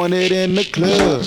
throwing 0.00 0.14
it 0.14 0.32
in 0.32 0.54
the 0.54 0.64
club. 0.64 1.26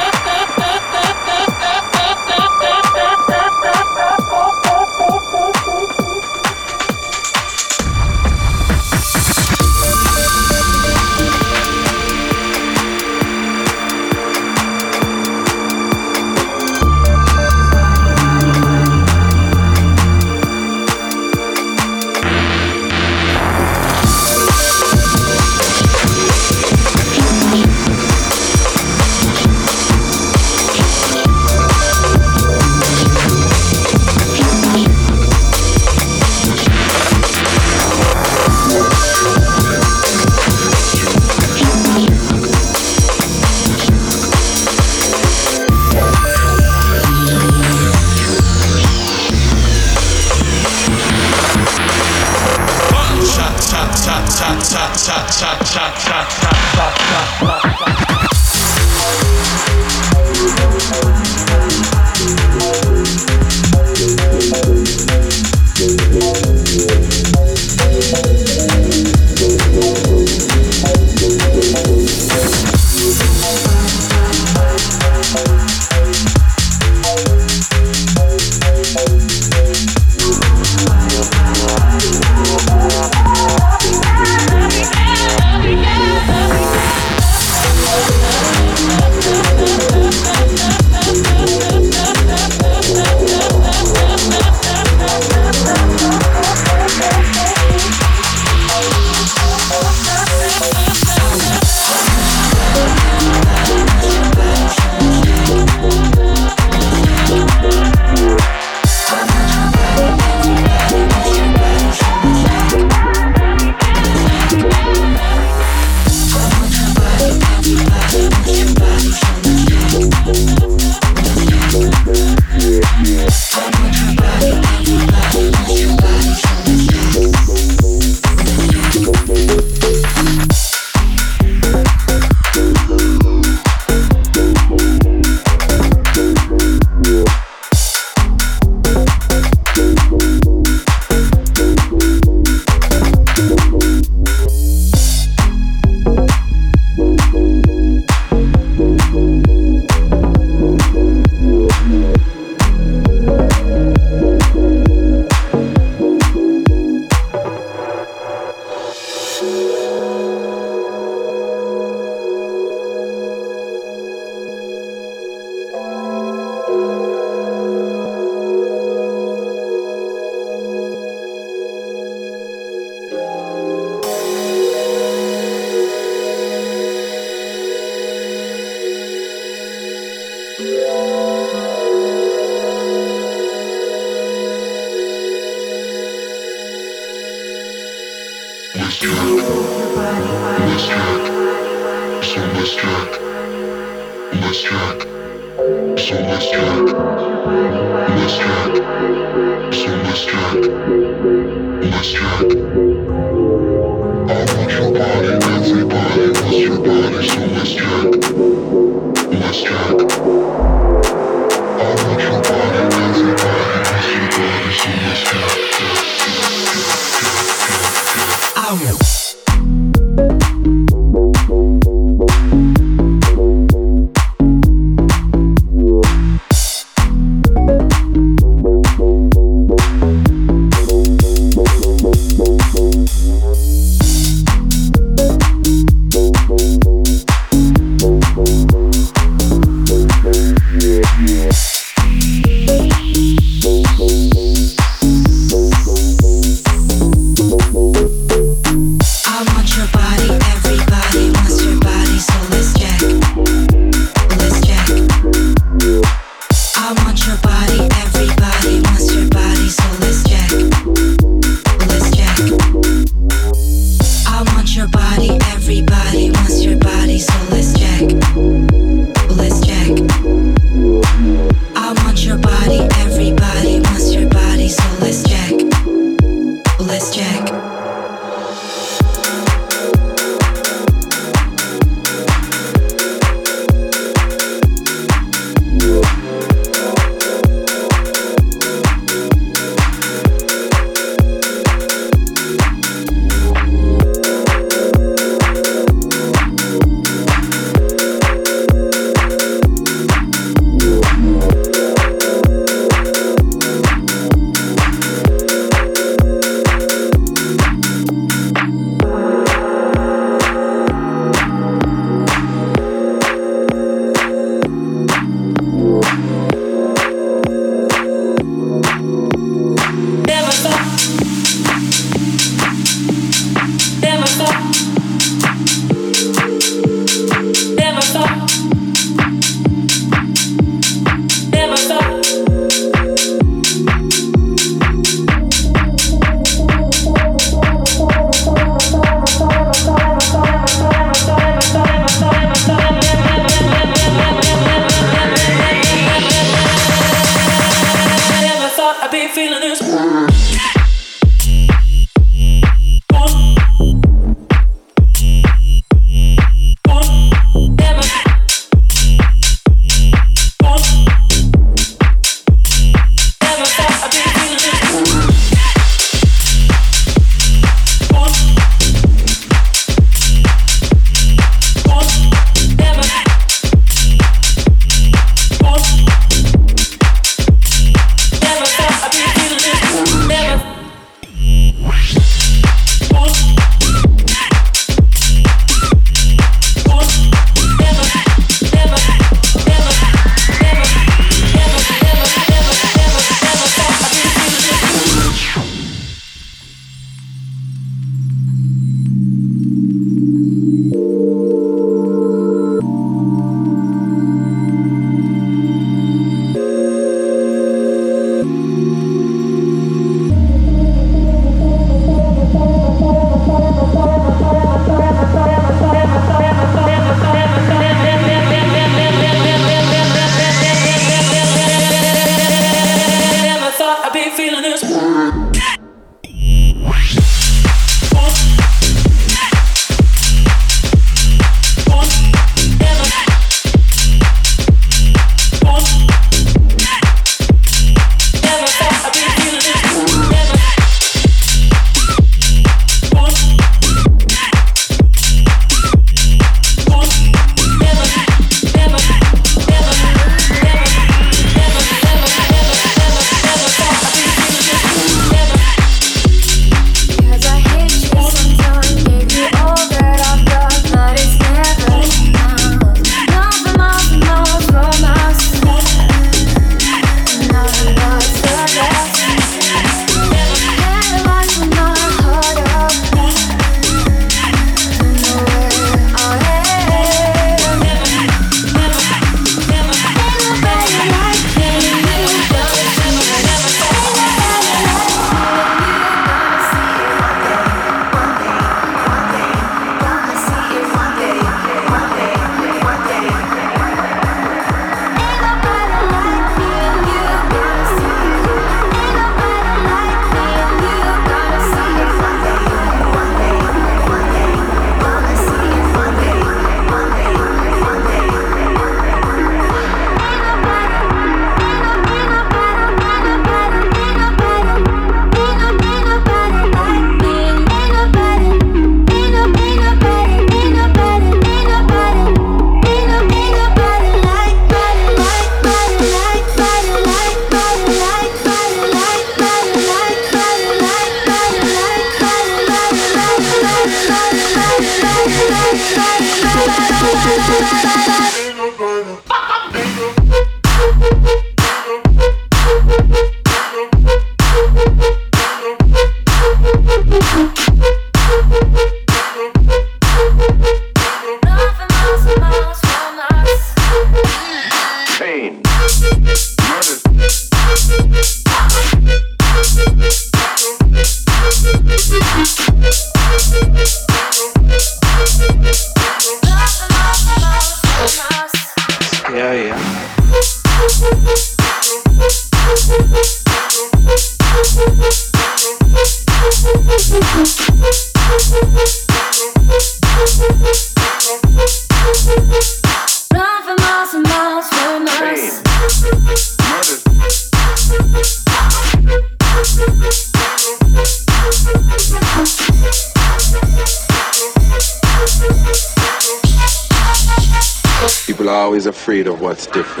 of 599.27 599.41
what's 599.41 599.67
different. 599.67 600.00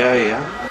yeah, 0.00 0.14
yeah. 0.14 0.69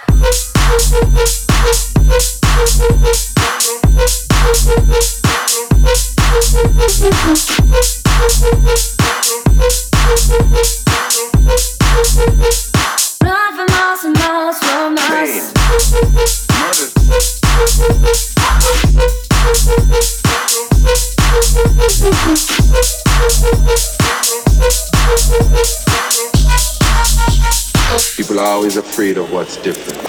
always 28.49 28.77
afraid 28.77 29.15
of 29.19 29.31
what's 29.31 29.57
different. 29.57 29.99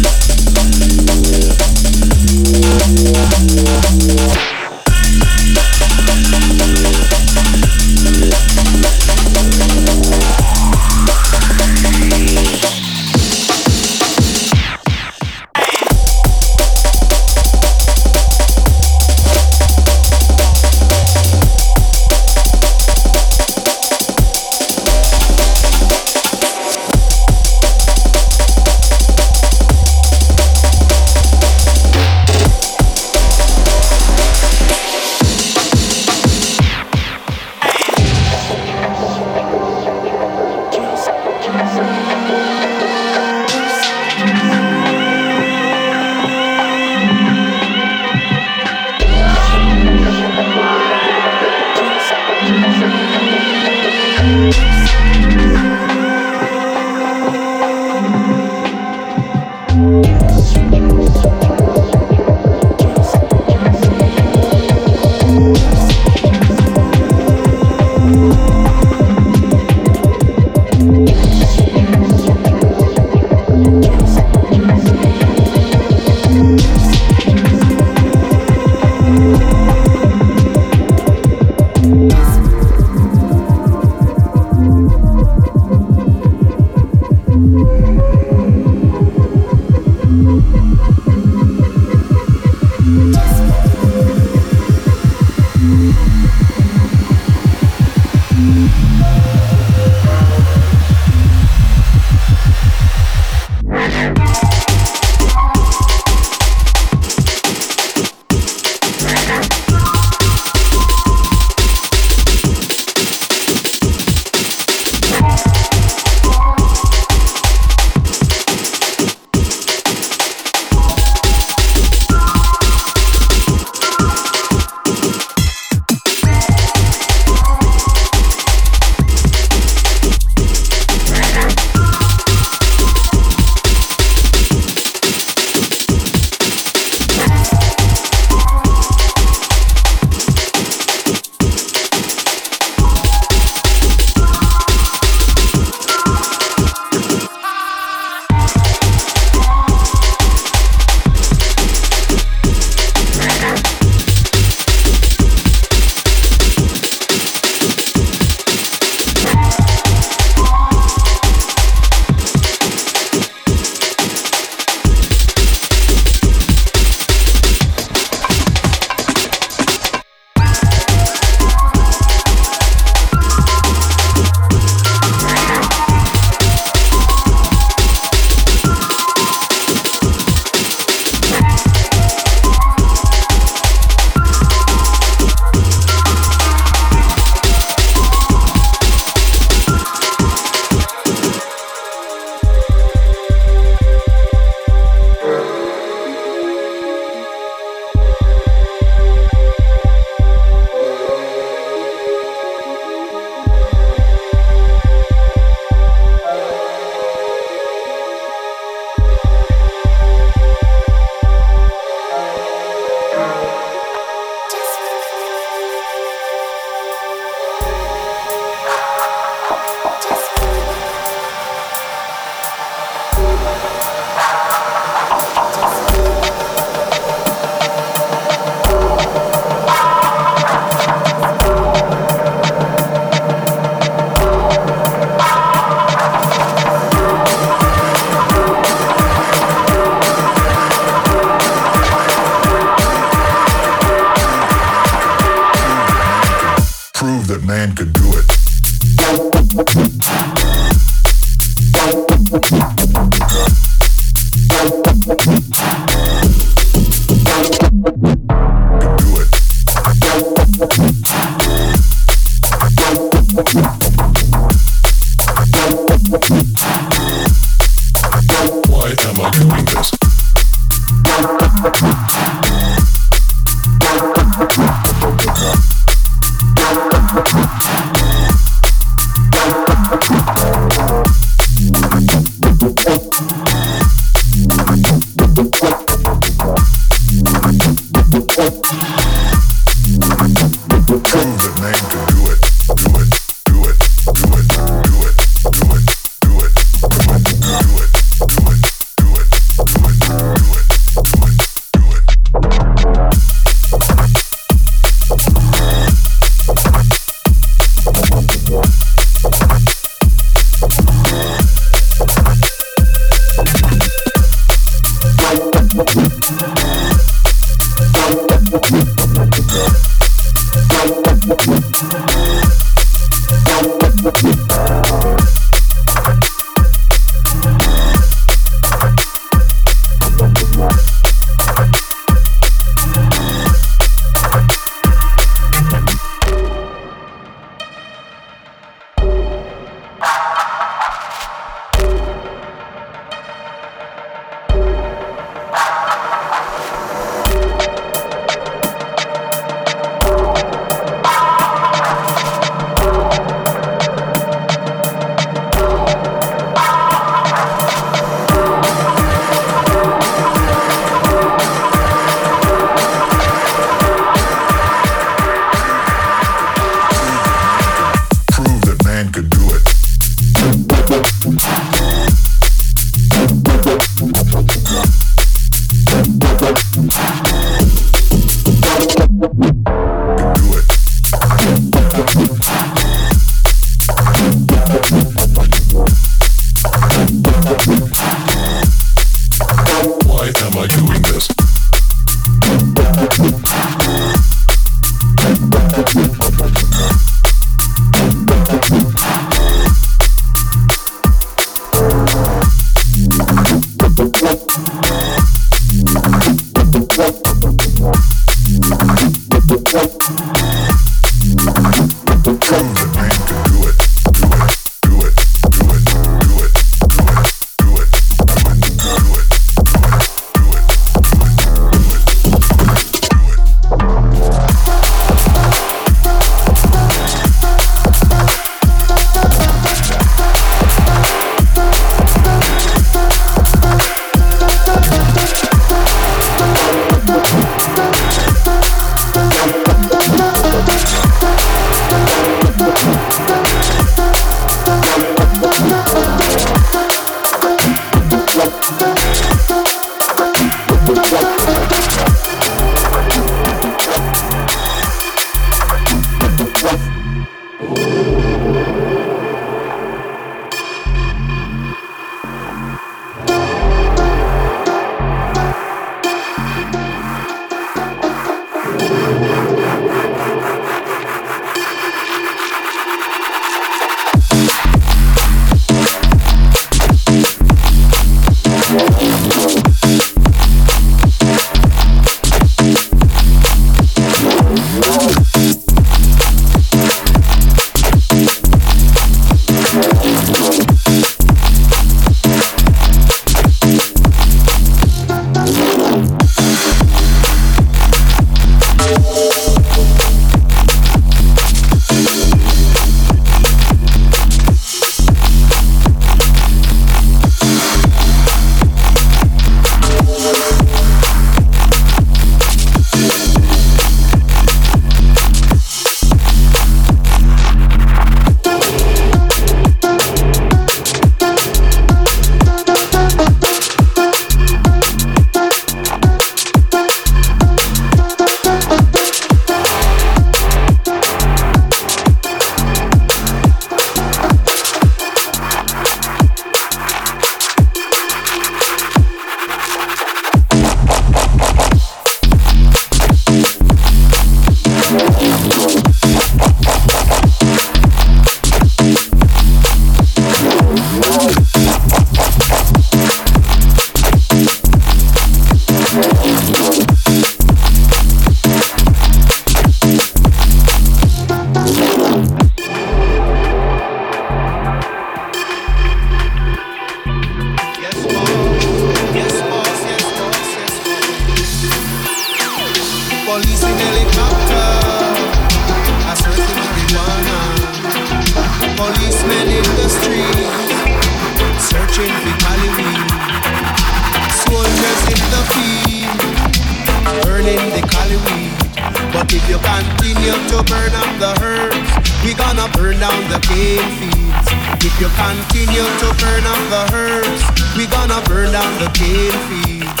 Gonna 592.54 592.68
burn 592.76 592.98
down 593.00 593.22
the 593.30 593.38
cane 593.42 593.90
fields. 593.98 594.48
If 594.84 594.94
you 595.00 595.08
continue 595.18 595.86
to 596.00 596.08
burn 596.20 596.44
up 596.46 596.62
the 596.70 596.82
herbs, 596.94 597.42
we 597.76 597.86
gonna 597.86 598.20
burn 598.28 598.52
down 598.52 598.72
the 598.78 598.88
cane 598.94 599.38
fields. 599.48 600.00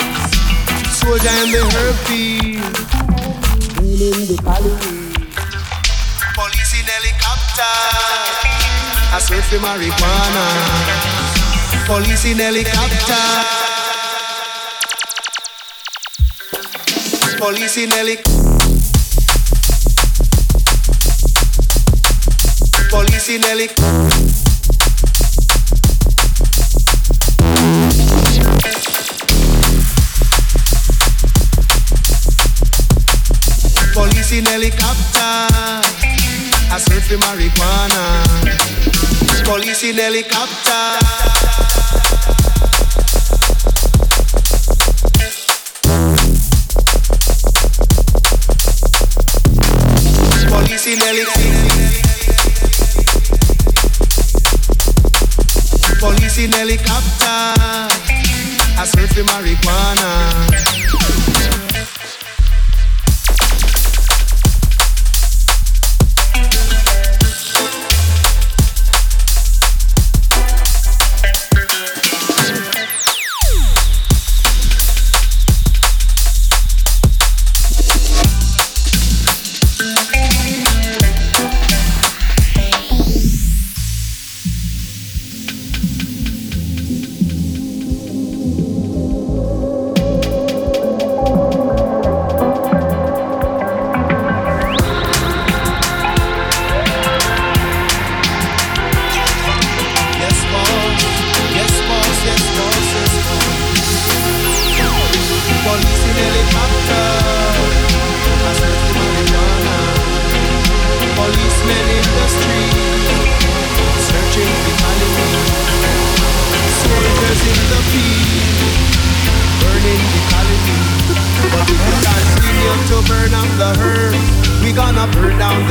Soldier 0.98 1.34
and 1.40 1.50
the 1.52 1.62
herb 1.74 1.96
field, 2.06 2.74
burning 3.74 4.26
the 4.30 4.36
colony. 4.44 5.12
Police 6.34 6.72
in 6.78 6.86
helicopter, 6.86 7.74
I 9.10 9.18
search 9.20 9.46
for 9.50 9.58
marijuana. 9.58 10.44
Police 11.86 12.24
in 12.24 12.38
helicopter. 12.38 13.24
Police 17.38 17.76
in 17.76 17.90
helicopter. 17.90 18.43
Police 22.94 23.28
in 23.30 23.42
helicopter. 23.42 24.08
Police 33.92 34.32
in 34.38 34.44
helicopter. 34.44 35.18
I 36.70 36.78
search 36.78 37.02
for 37.02 37.16
marijuana. 37.16 38.22
Police 39.44 39.82
in 39.90 39.96
helicopter. 39.96 40.98
Police 50.48 50.86
in 50.86 50.98
helicopter. 51.00 51.43
In 56.38 56.52
helicopter. 56.52 57.26
I 58.76 58.84
search 58.86 59.12
for 59.14 59.22
marijuana. 59.24 60.83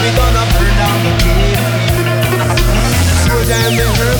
we 0.00 0.08
gonna 0.16 0.44
burn 0.56 0.74
down 0.80 0.98
the 1.04 1.12
field. 1.20 1.60
So 3.24 3.34
damn 3.44 3.72
the 3.76 3.88
herb 4.00 4.19